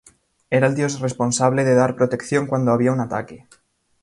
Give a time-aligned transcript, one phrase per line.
[0.49, 3.47] Era el dios responsable de dar protección cuando había un ataque.